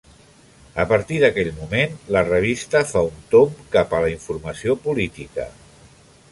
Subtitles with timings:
[0.83, 5.51] A partir d'aquell moment, la revista fa un tomb cap a la informació política.